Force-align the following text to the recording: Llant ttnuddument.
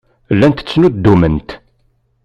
Llant 0.33 0.59
ttnuddument. 0.63 1.49